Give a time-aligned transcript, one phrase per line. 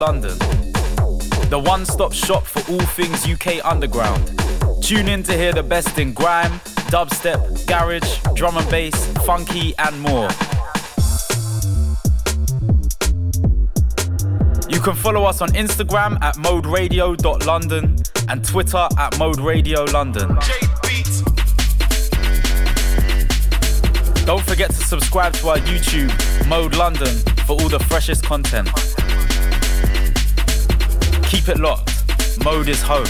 [0.00, 0.38] London.
[1.50, 4.30] The one stop shop for all things UK underground.
[4.80, 6.52] Tune in to hear the best in grime,
[6.86, 8.94] dubstep, garage, drum and bass,
[9.26, 10.28] funky, and more.
[14.70, 17.96] You can follow us on Instagram at moderadio.london
[18.28, 20.28] and Twitter at Mode Radio London.
[24.24, 28.68] Don't forget to subscribe to our YouTube, Mode London, for all the freshest content.
[31.28, 31.92] Keep it locked.
[32.42, 33.04] Mode is home.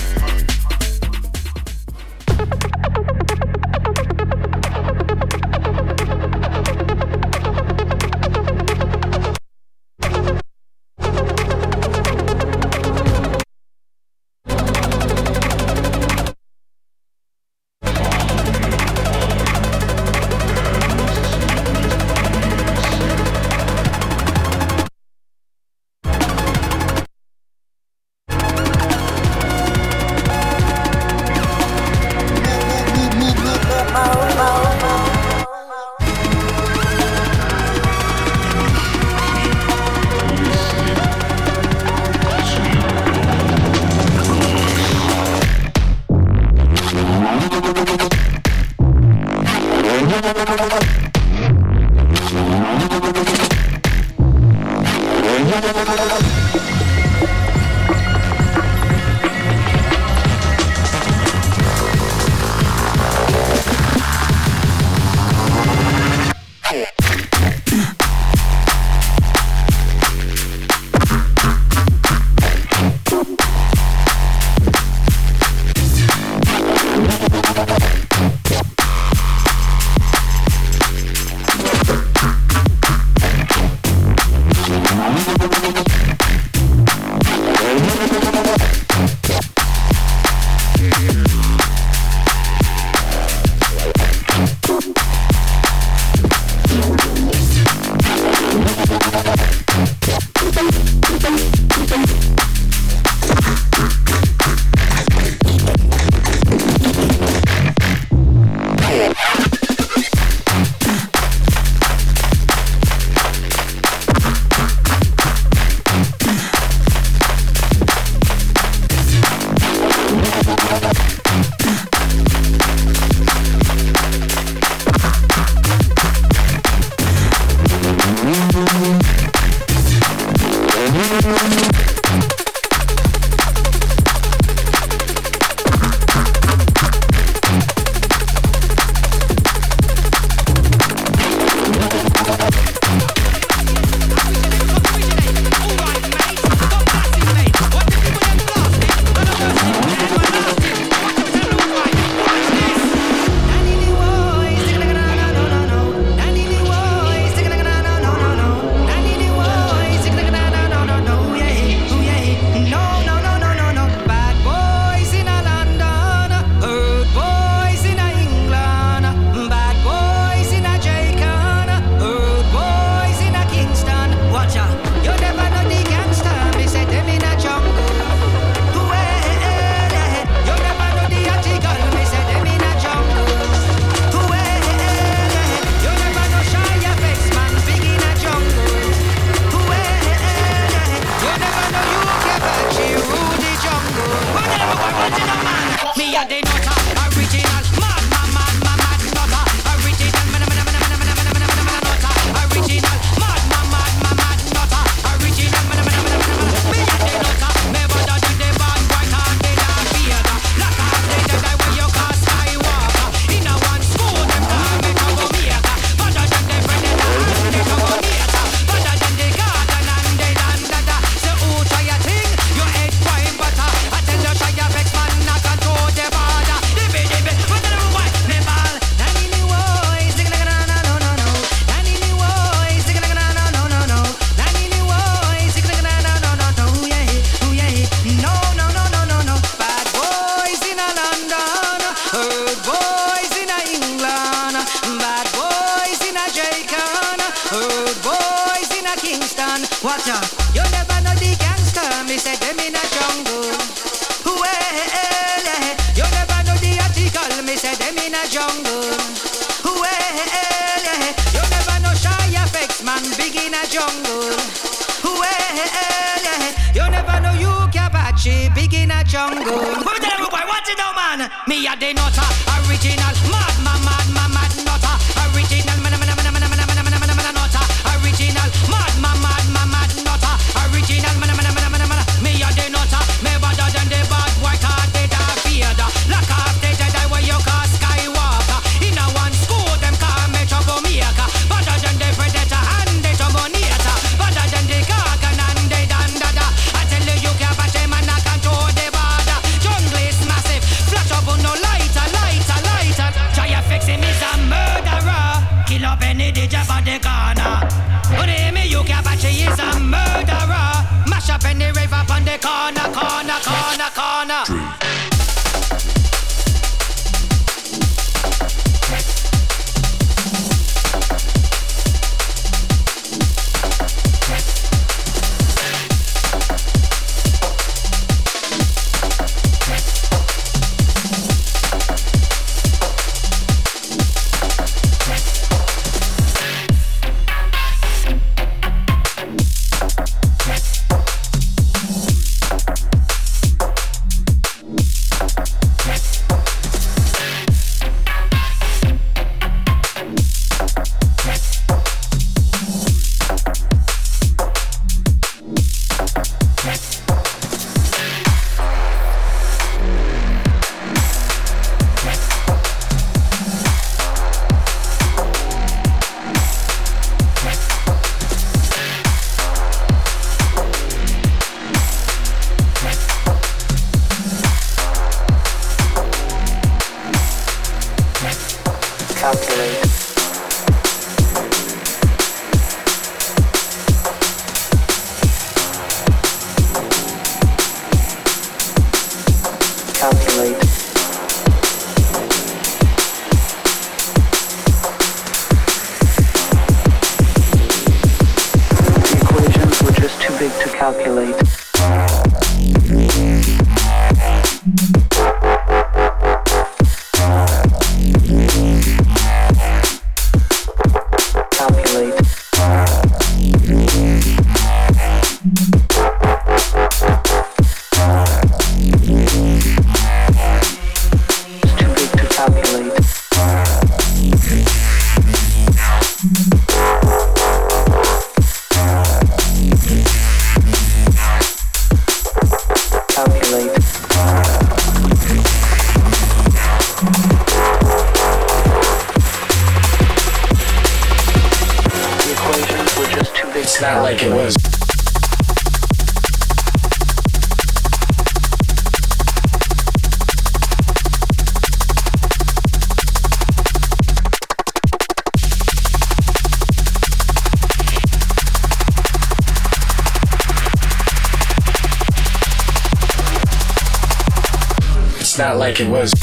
[465.68, 466.17] Like it was.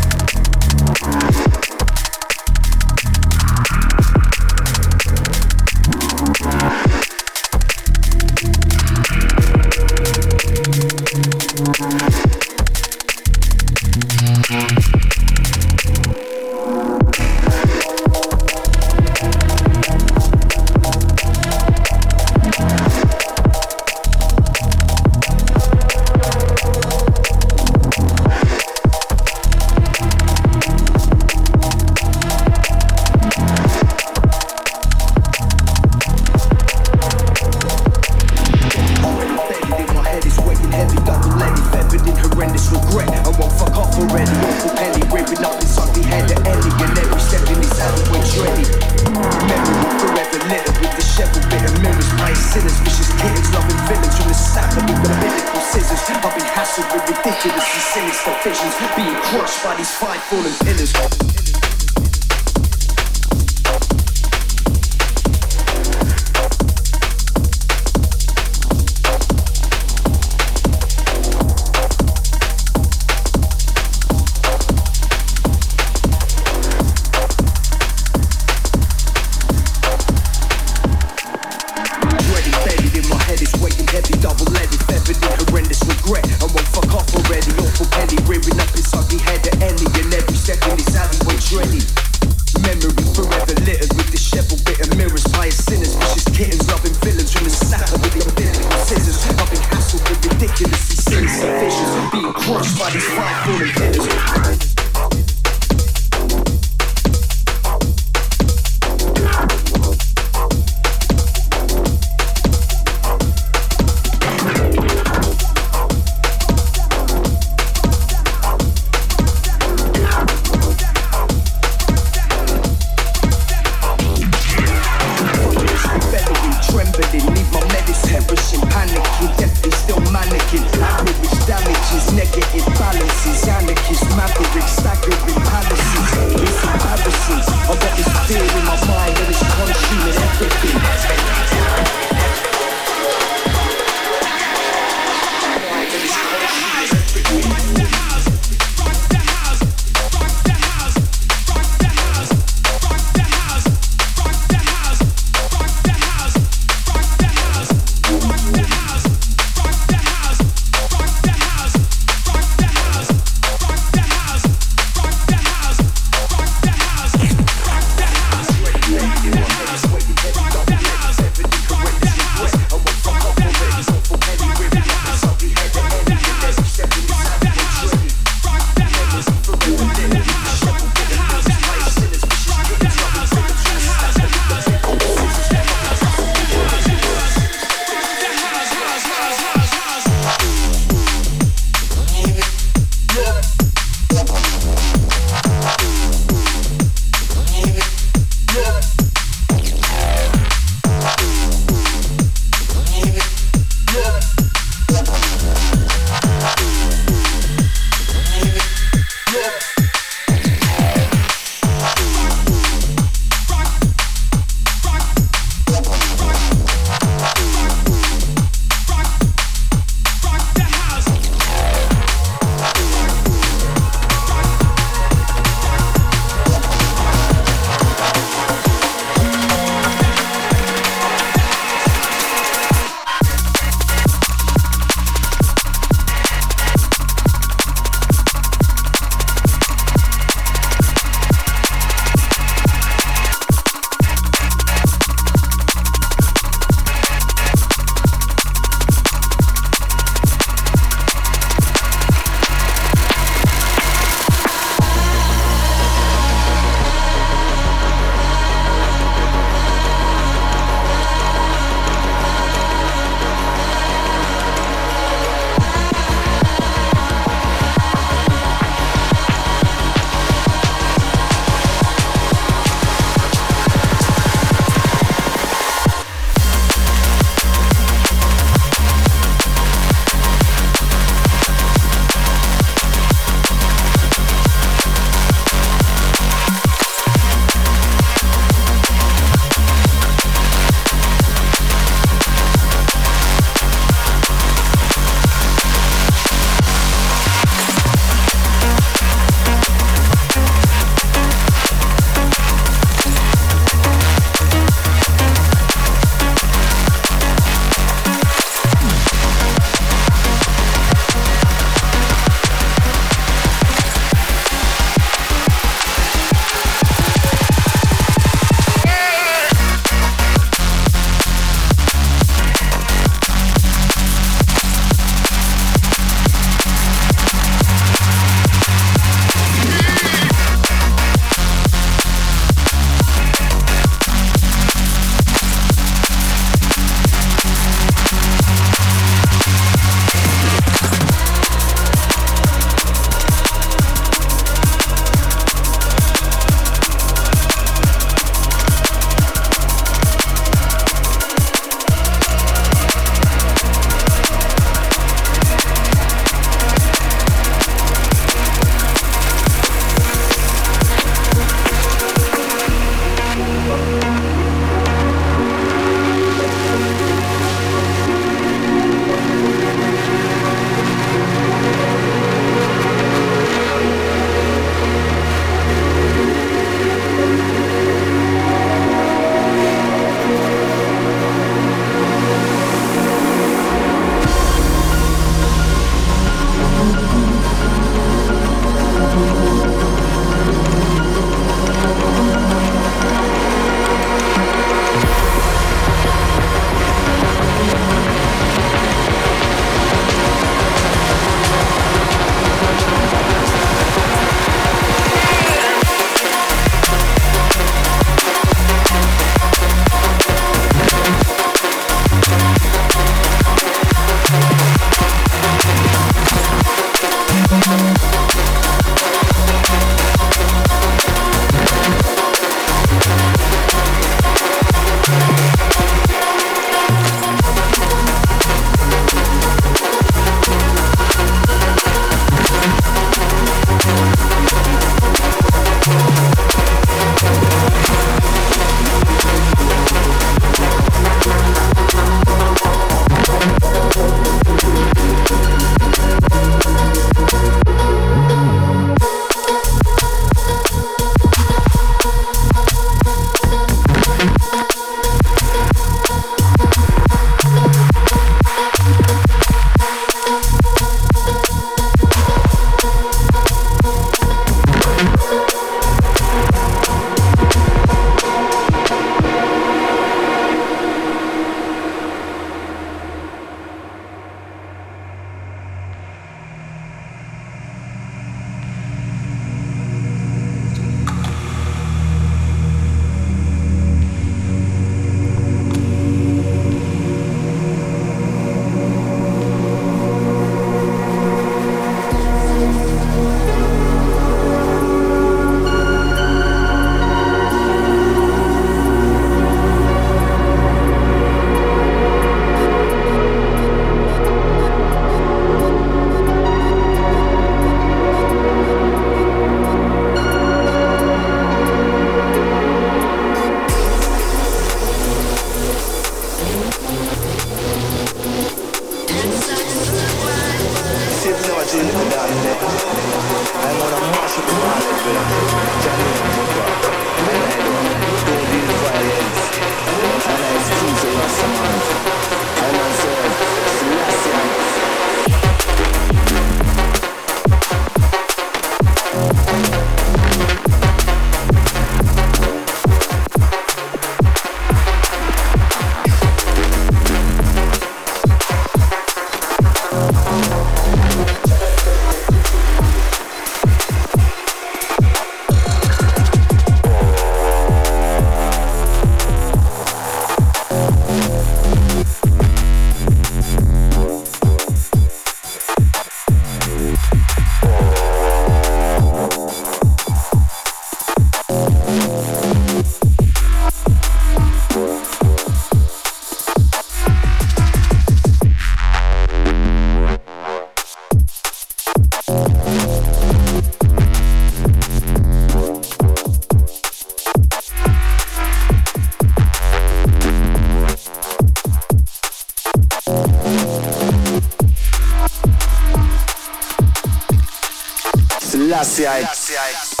[598.83, 599.55] Selassie.
[599.55, 600.00] But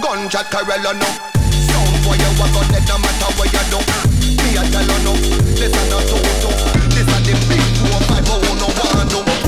[0.00, 1.06] Gunshot Corella no
[1.66, 3.78] Sound for you walk out dead no matter what you do
[4.42, 5.12] Me a tell you no.
[5.58, 6.50] This a no toto
[6.94, 9.47] This a the big four five oh no one no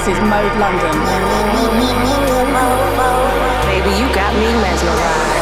[0.00, 0.96] This is Mode London.
[3.66, 5.39] Baby, you got me mesmerized.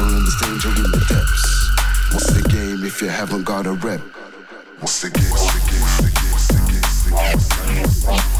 [0.00, 1.70] find this danger in the depths.
[2.12, 4.00] What's the game if you haven't got a rep?
[4.80, 5.30] What's the game?
[5.30, 5.80] What's the game?
[5.80, 6.30] What's the game?
[6.32, 6.82] What's the game?
[6.82, 7.82] What's the game?
[7.82, 8.39] What's the game?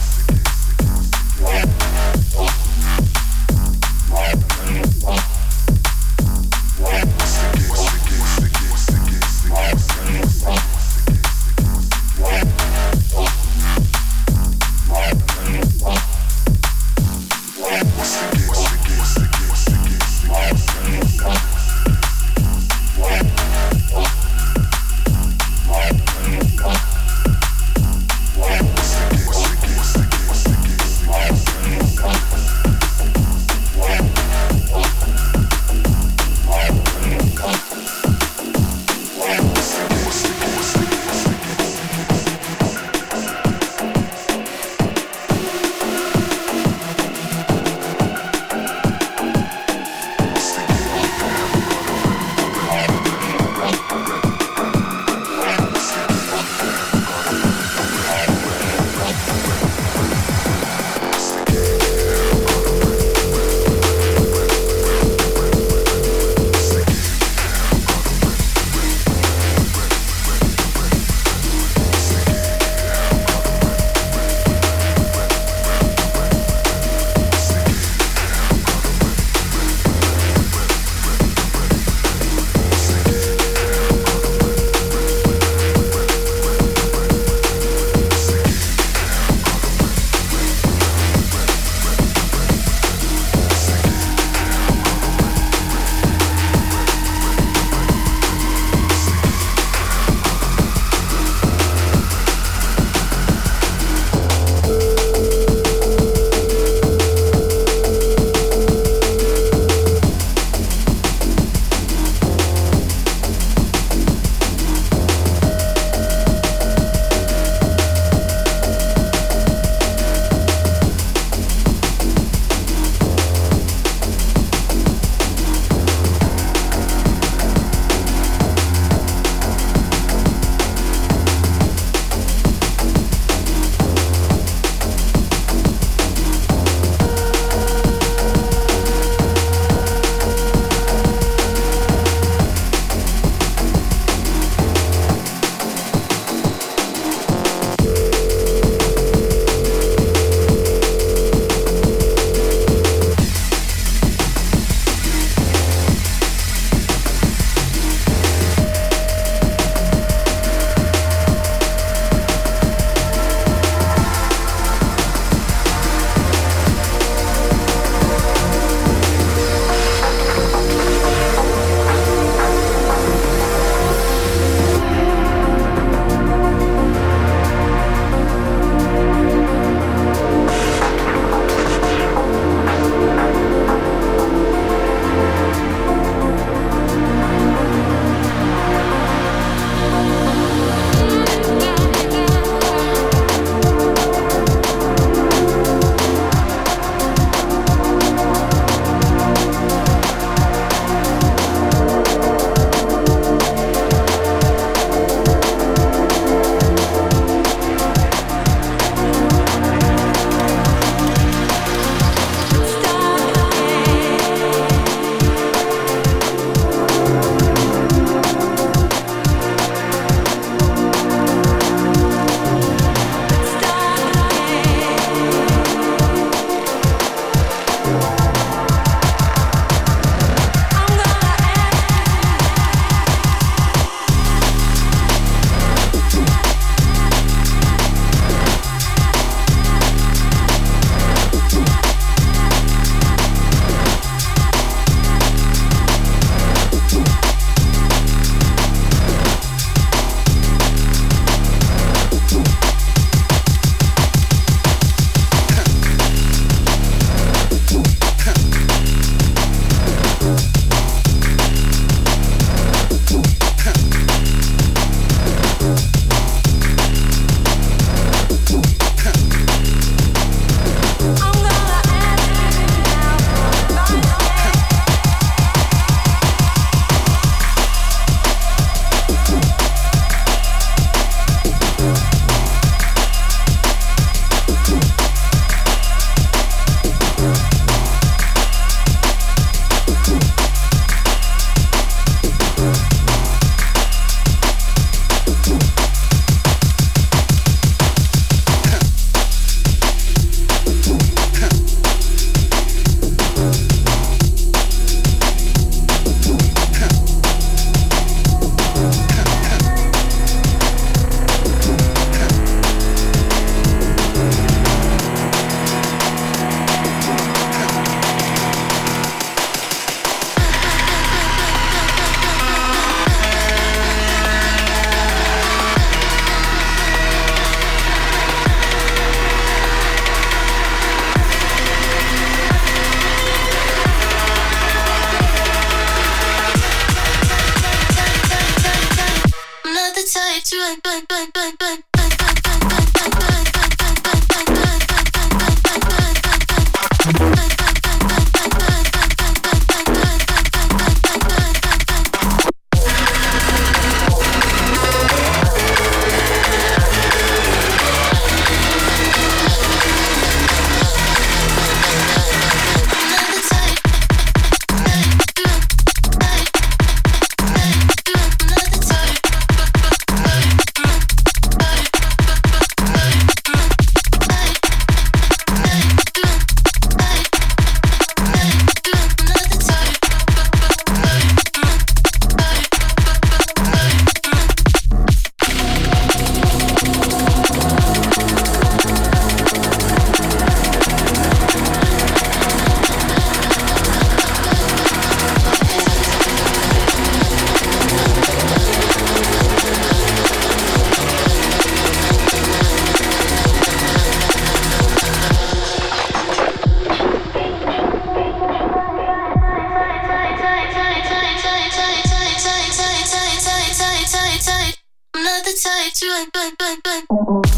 [416.76, 417.00] 对对。
[417.08, 417.49] 对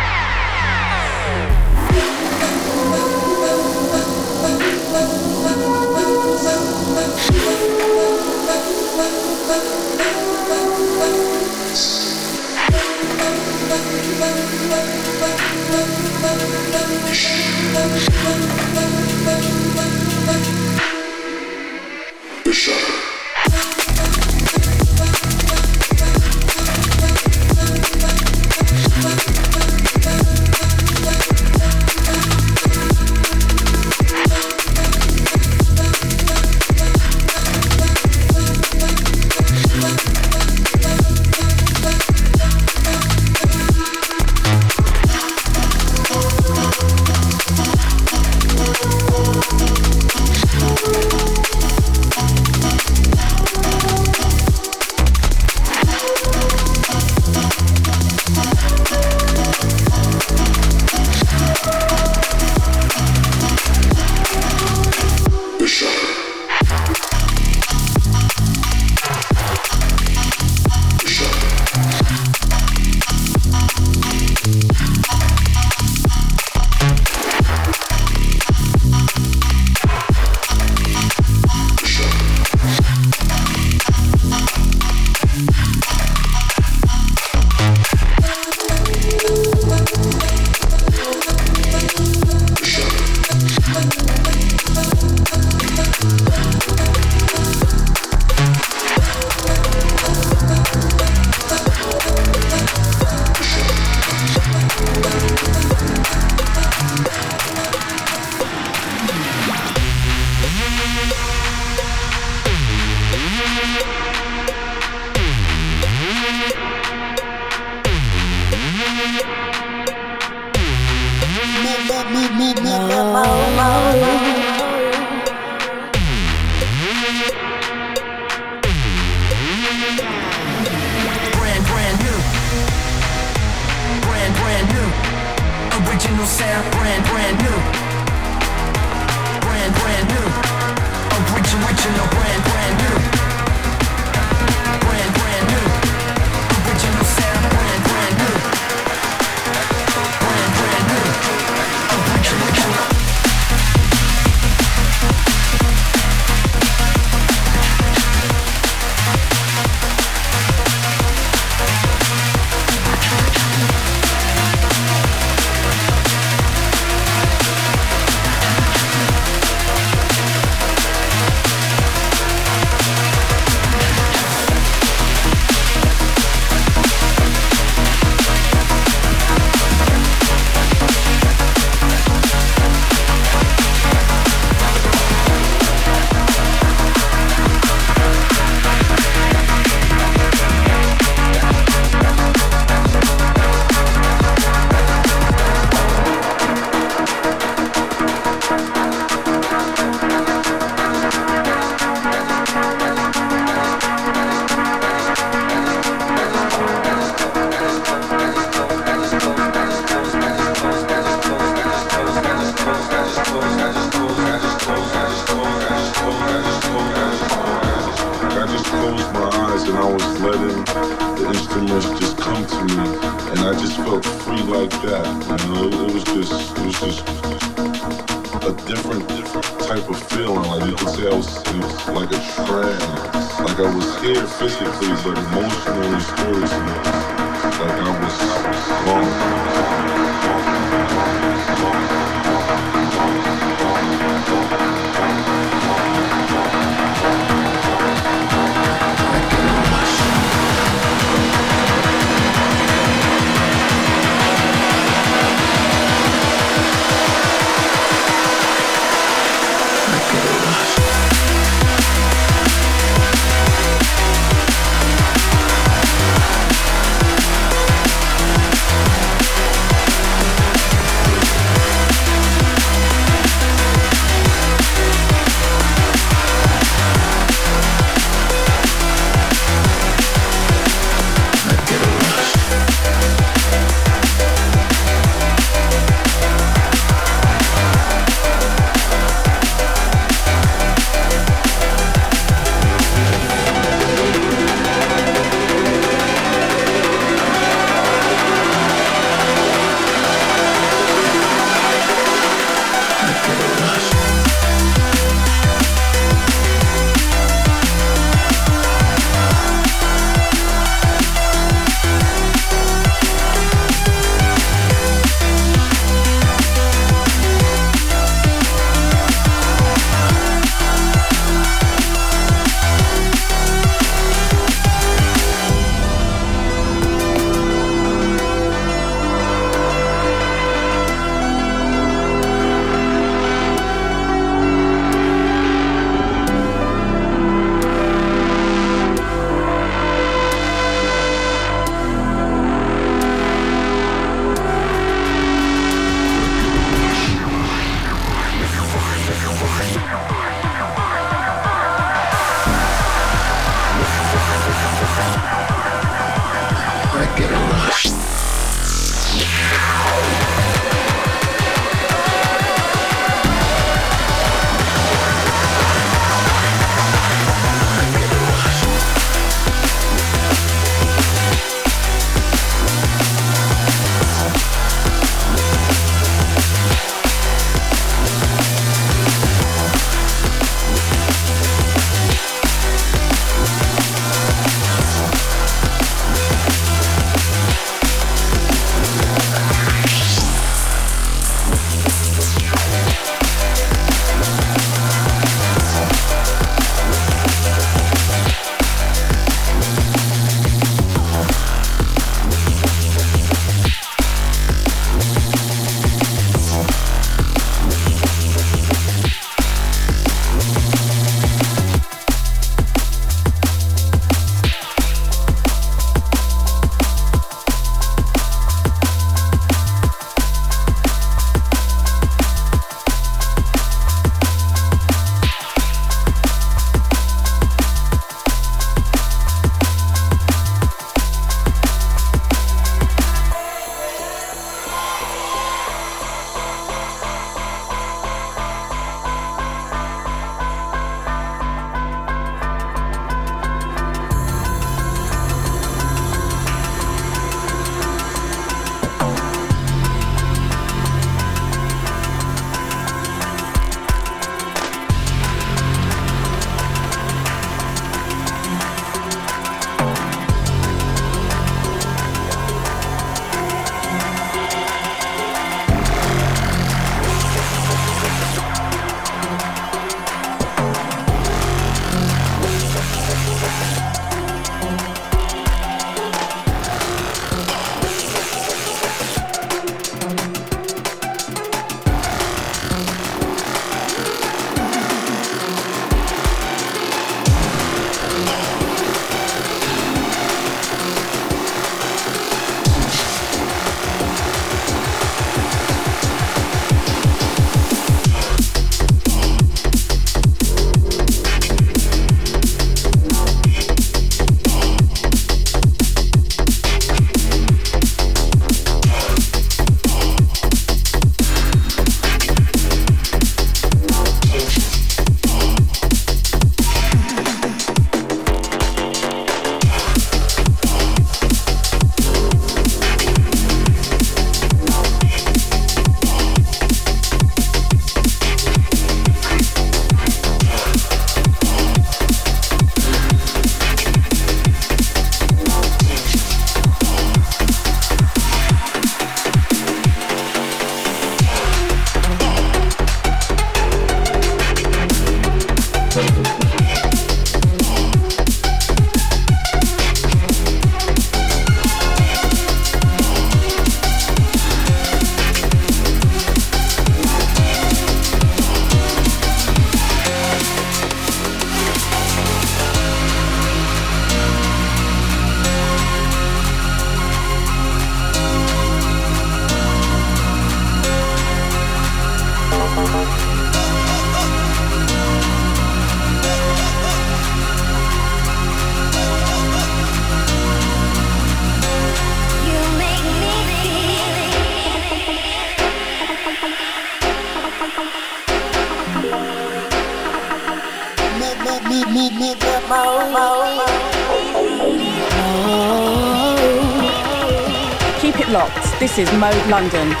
[598.93, 600.00] This is Mode London.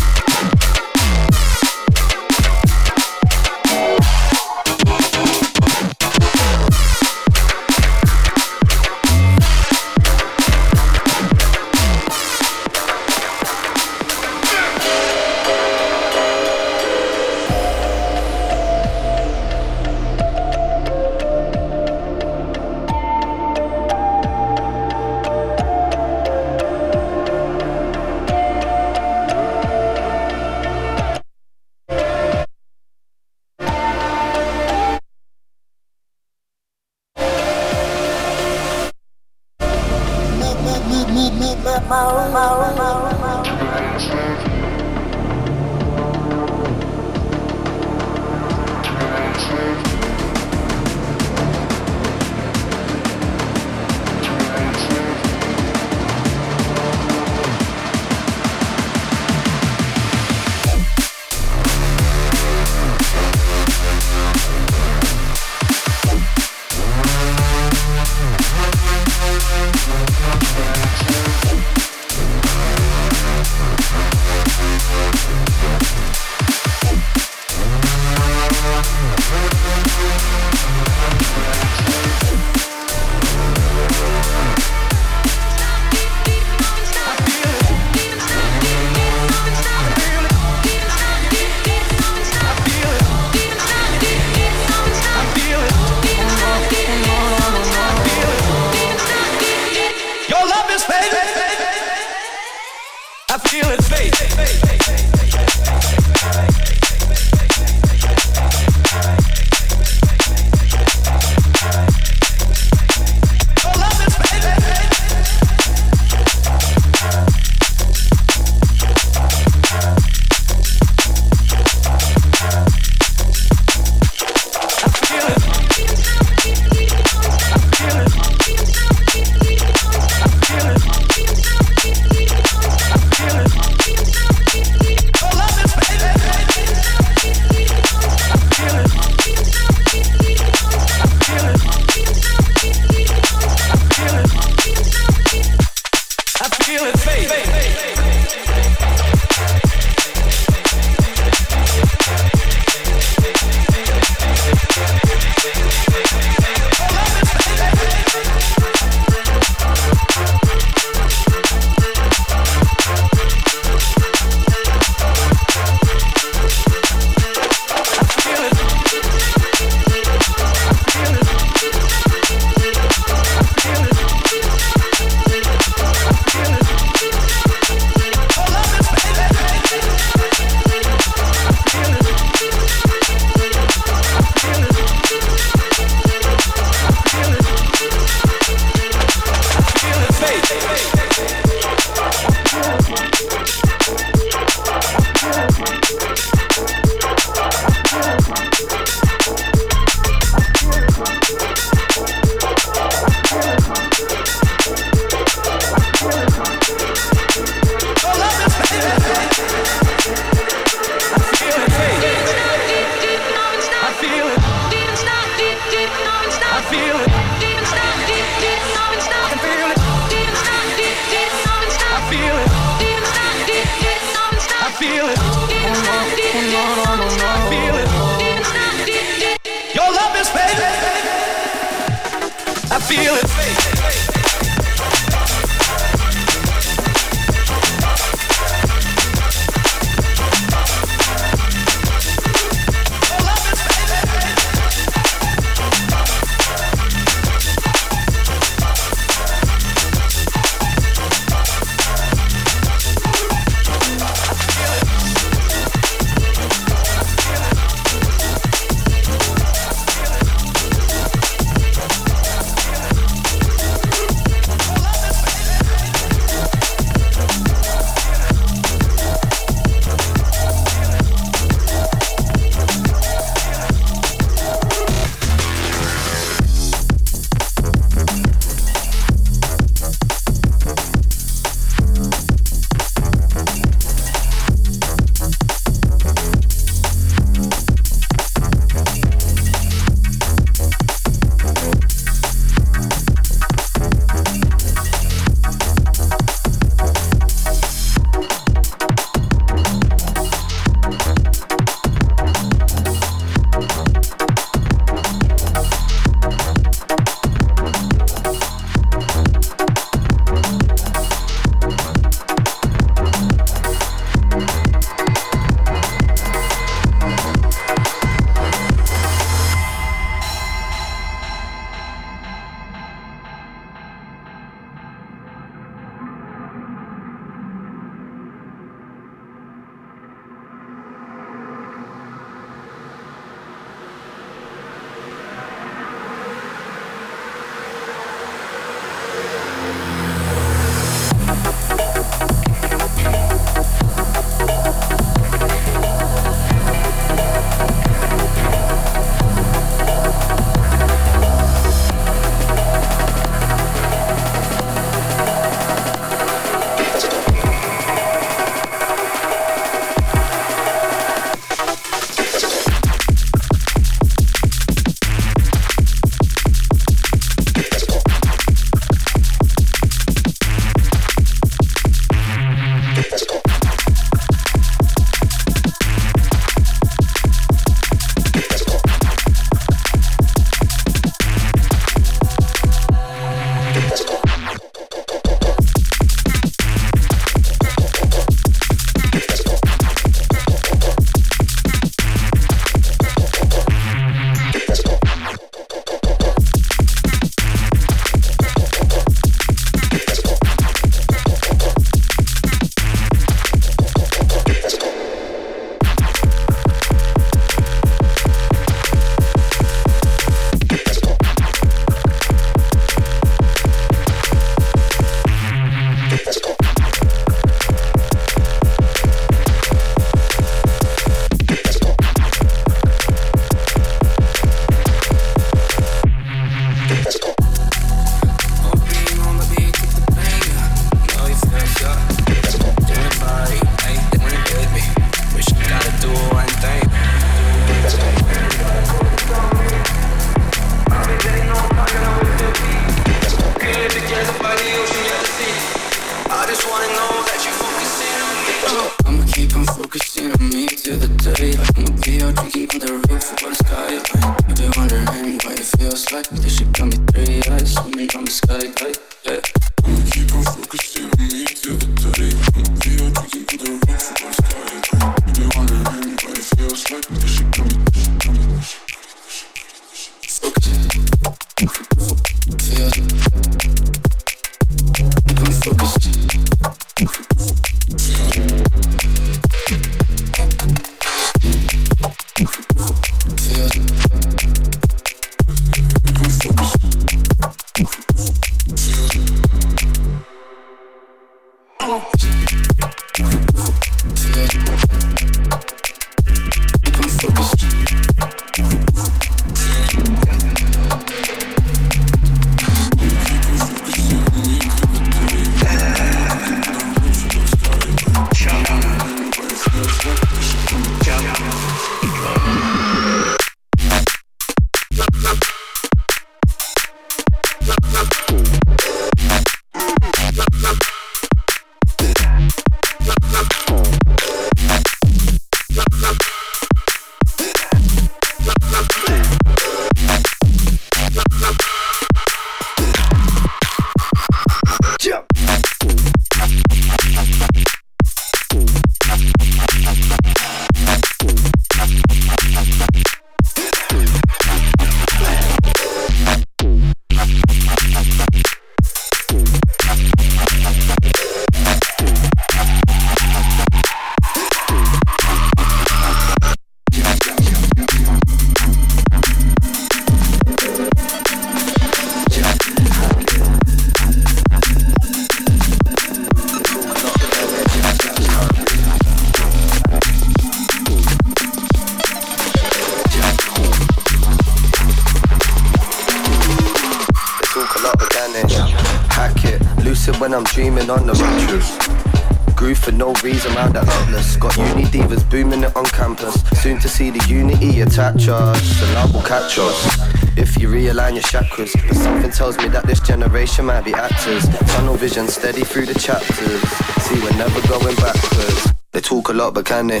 [586.68, 589.98] Soon to see the unity attach us, The love will catch us.
[590.36, 594.46] If you realign your chakras, but something tells me that this generation might be actors.
[594.72, 596.60] Tunnel vision steady through the chapters.
[597.04, 598.74] See, we're never going backwards.
[598.92, 600.00] They talk a lot, but can they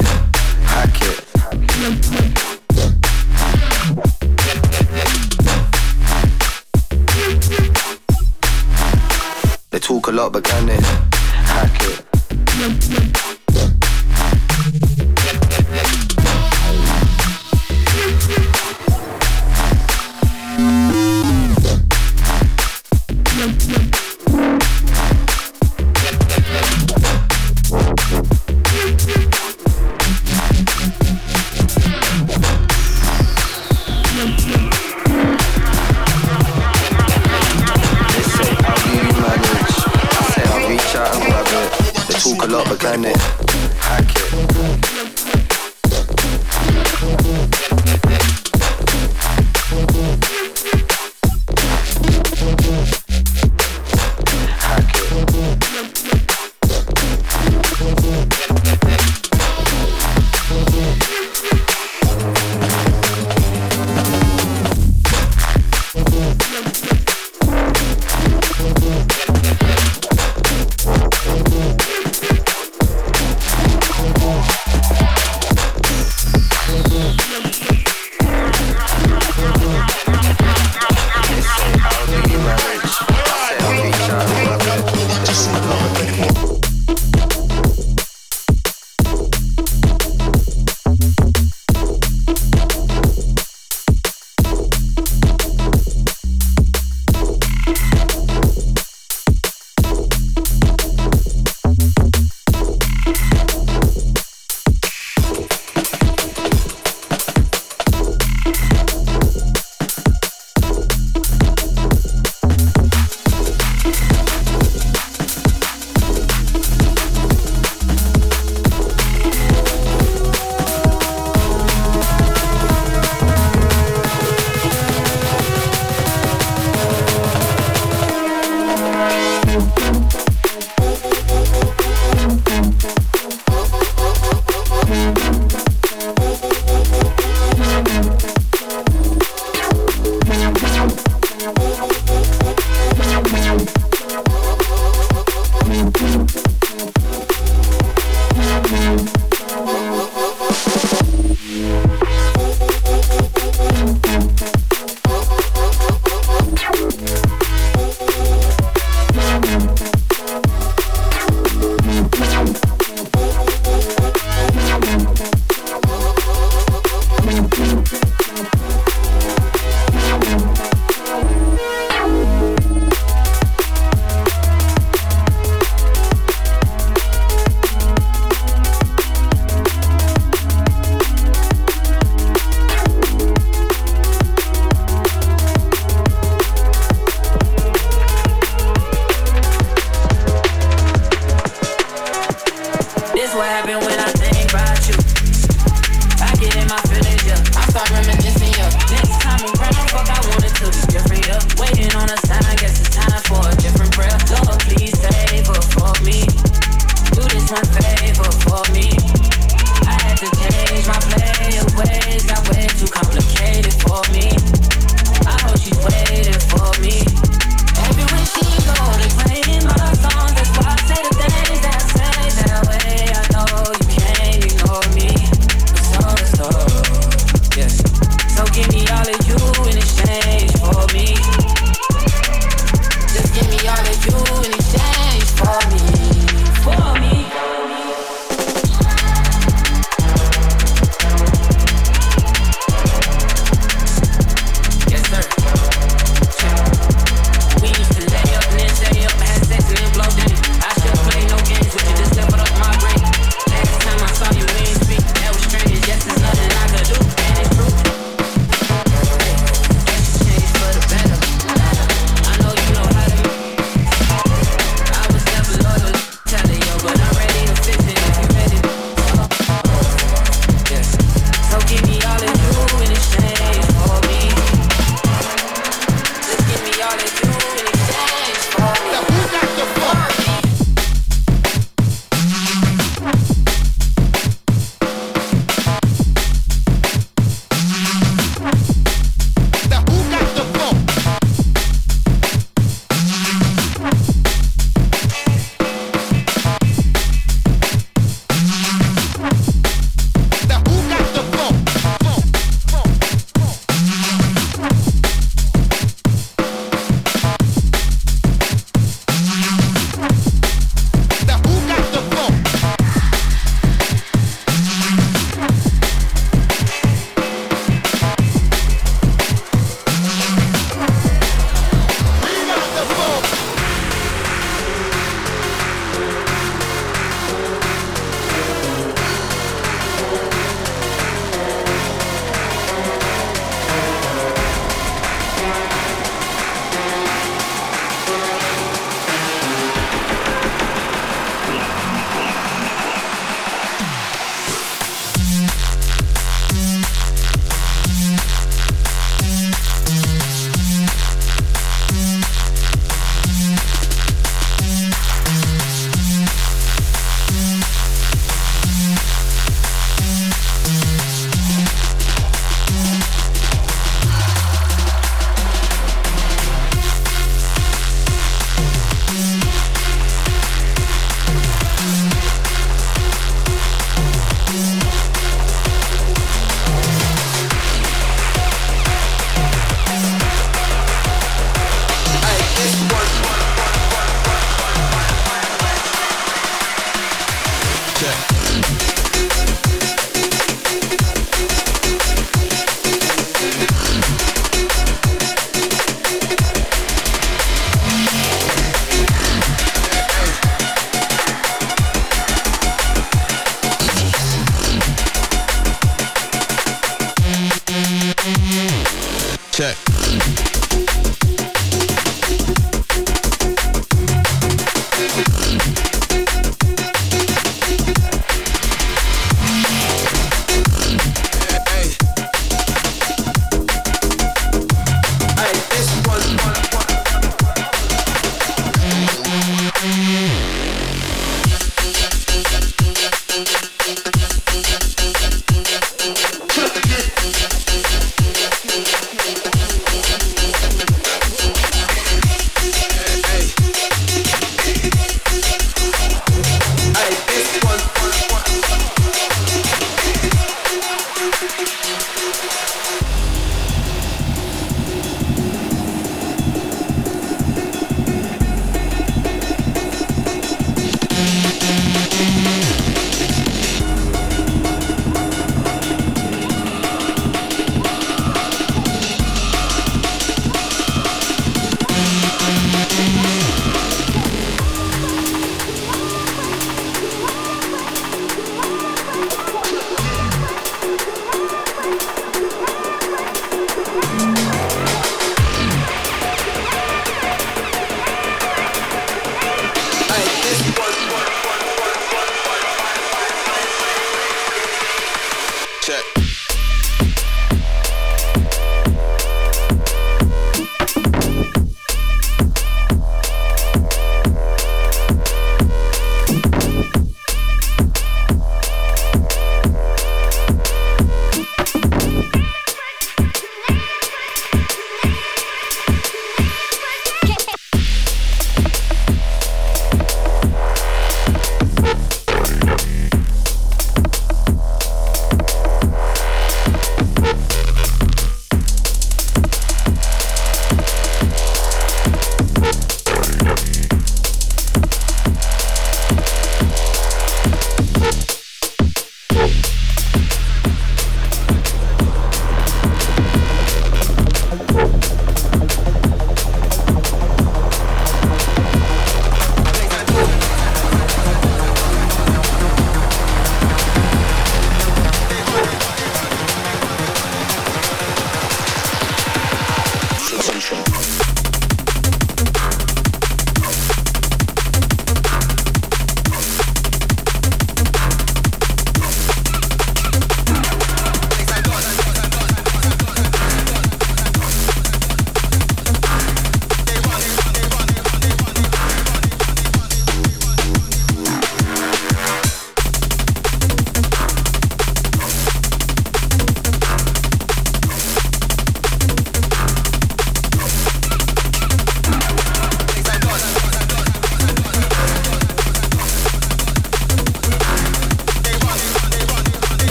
[0.74, 1.24] hack it?
[9.70, 11.07] They talk a lot, but can they?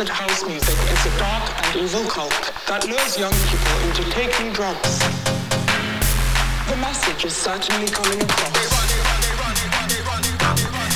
[0.00, 2.32] Acid house music is a dark and evil cult
[2.66, 4.98] that lures young people into taking drugs.
[6.70, 8.56] The message is certainly coming across.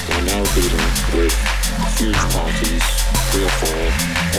[0.08, 0.88] We're now dealing
[1.20, 1.36] with
[2.00, 2.84] huge parties,
[3.28, 3.82] three or four,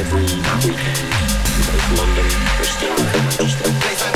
[0.01, 0.25] every
[0.65, 1.13] weekend
[1.53, 2.27] in both London,
[2.57, 4.14] Bristol, and Manchester.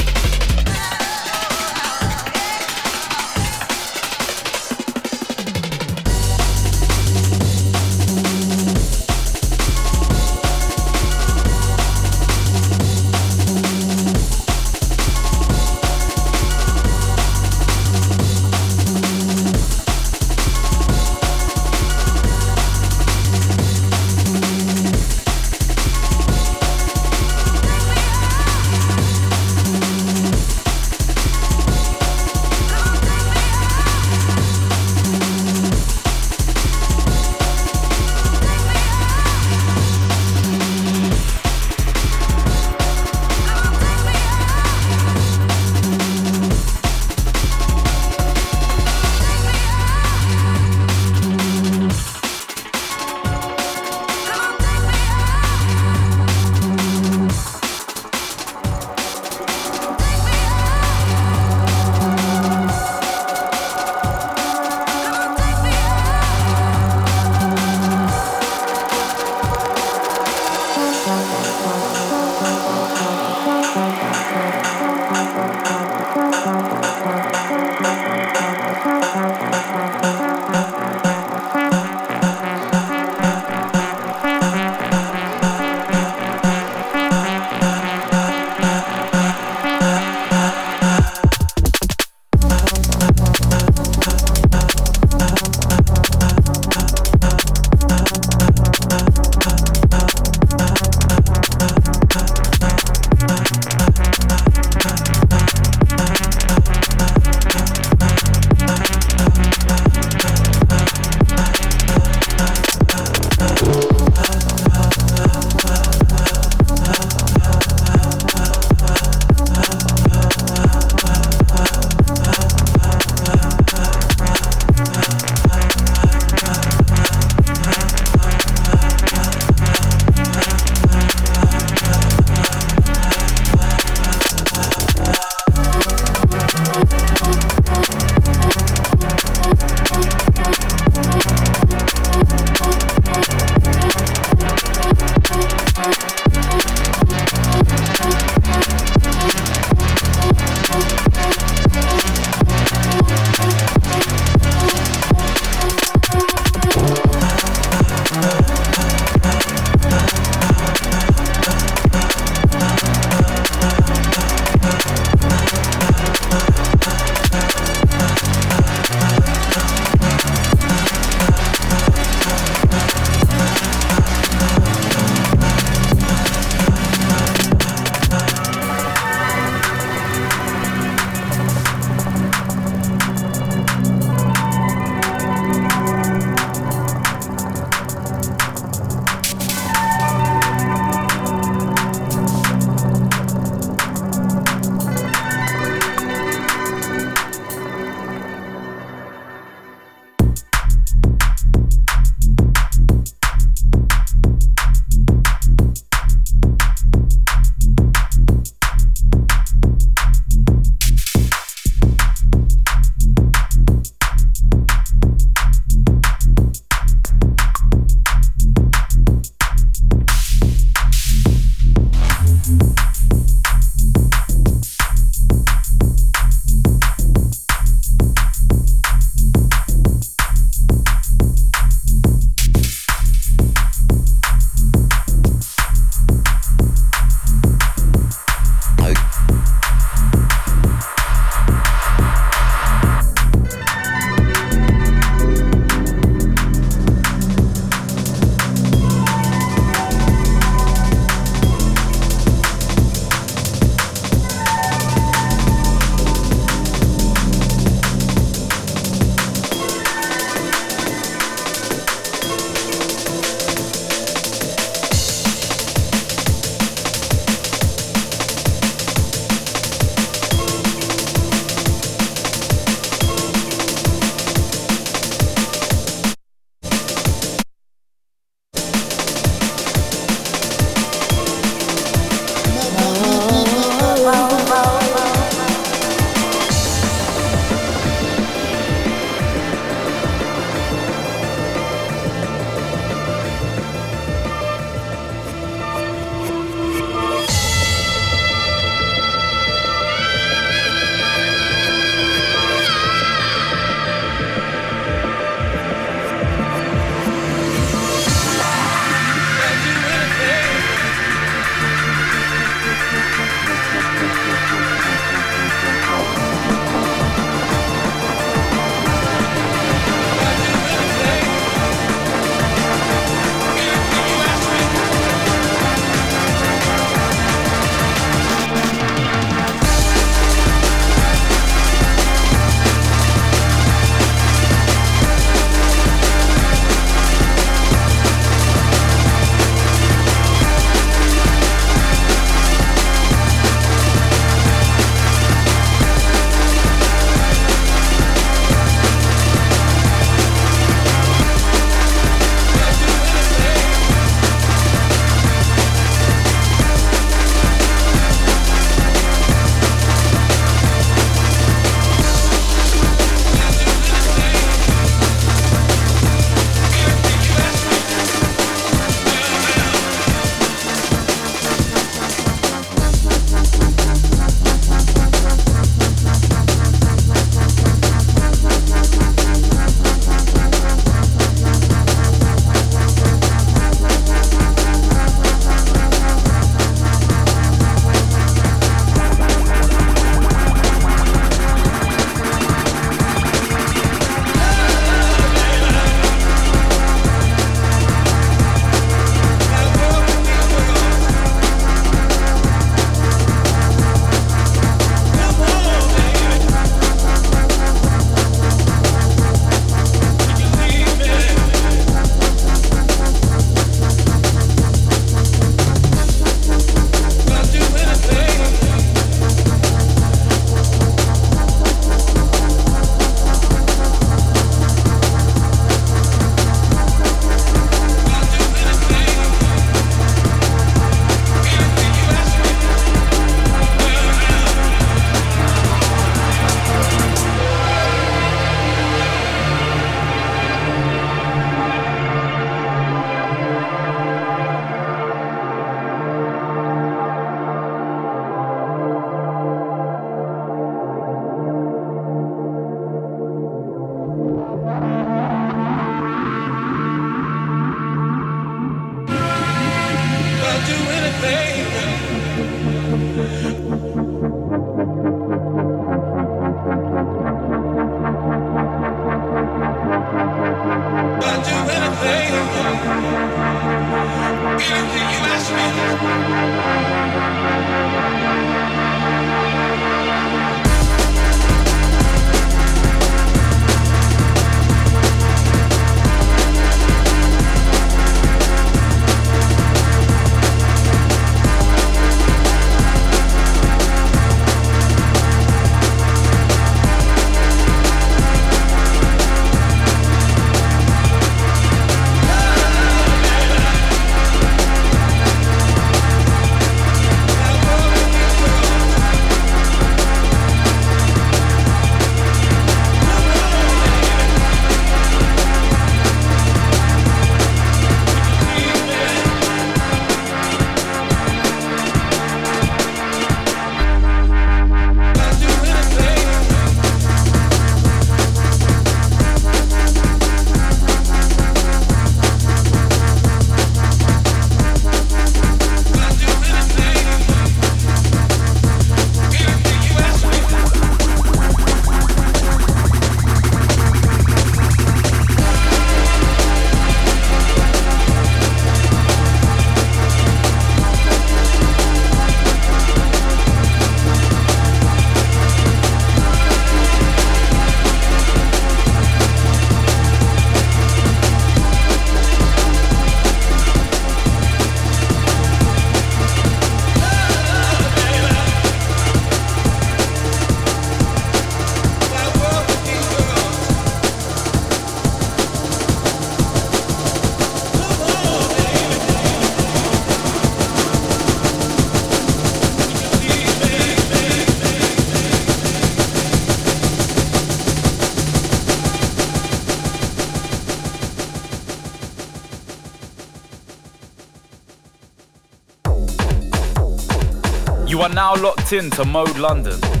[598.01, 600.00] You are now locked in to Mode London.